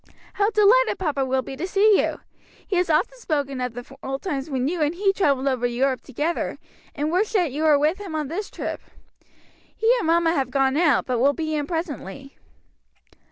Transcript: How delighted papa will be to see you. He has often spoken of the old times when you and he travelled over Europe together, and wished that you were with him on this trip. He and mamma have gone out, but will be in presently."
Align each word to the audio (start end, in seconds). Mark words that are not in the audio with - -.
How 0.33 0.49
delighted 0.49 0.97
papa 0.97 1.23
will 1.23 1.43
be 1.43 1.55
to 1.55 1.67
see 1.67 1.99
you. 2.01 2.21
He 2.65 2.77
has 2.77 2.89
often 2.89 3.19
spoken 3.19 3.61
of 3.61 3.75
the 3.75 3.95
old 4.01 4.23
times 4.23 4.49
when 4.49 4.67
you 4.67 4.81
and 4.81 4.95
he 4.95 5.13
travelled 5.13 5.47
over 5.47 5.67
Europe 5.67 6.01
together, 6.01 6.57
and 6.95 7.11
wished 7.11 7.33
that 7.33 7.51
you 7.51 7.61
were 7.61 7.77
with 7.77 7.99
him 7.99 8.15
on 8.15 8.27
this 8.27 8.49
trip. 8.49 8.81
He 9.75 9.93
and 9.99 10.07
mamma 10.07 10.31
have 10.33 10.49
gone 10.49 10.75
out, 10.75 11.05
but 11.05 11.19
will 11.19 11.33
be 11.33 11.53
in 11.53 11.67
presently." 11.67 12.35